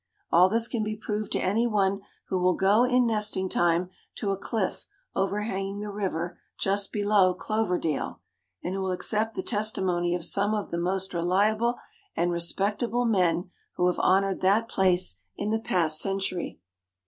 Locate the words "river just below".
5.91-7.35